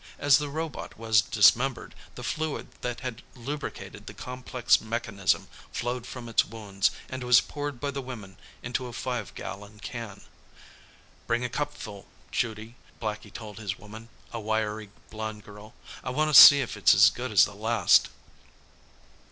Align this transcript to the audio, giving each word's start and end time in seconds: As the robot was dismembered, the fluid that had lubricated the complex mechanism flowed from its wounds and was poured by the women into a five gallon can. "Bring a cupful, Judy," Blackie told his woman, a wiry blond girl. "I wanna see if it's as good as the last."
As 0.17 0.39
the 0.39 0.49
robot 0.49 0.97
was 0.97 1.21
dismembered, 1.21 1.93
the 2.15 2.23
fluid 2.23 2.69
that 2.81 3.01
had 3.01 3.21
lubricated 3.35 4.07
the 4.07 4.15
complex 4.15 4.81
mechanism 4.81 5.47
flowed 5.71 6.07
from 6.07 6.27
its 6.27 6.43
wounds 6.43 6.89
and 7.07 7.23
was 7.23 7.39
poured 7.39 7.79
by 7.79 7.91
the 7.91 8.01
women 8.01 8.37
into 8.63 8.87
a 8.87 8.93
five 8.93 9.31
gallon 9.35 9.79
can. 9.79 10.21
"Bring 11.27 11.43
a 11.45 11.49
cupful, 11.49 12.07
Judy," 12.31 12.77
Blackie 12.99 13.31
told 13.31 13.59
his 13.59 13.77
woman, 13.77 14.09
a 14.33 14.39
wiry 14.39 14.89
blond 15.11 15.43
girl. 15.45 15.75
"I 16.03 16.09
wanna 16.09 16.33
see 16.33 16.61
if 16.61 16.75
it's 16.75 16.95
as 16.95 17.11
good 17.11 17.31
as 17.31 17.45
the 17.45 17.53
last." 17.53 18.09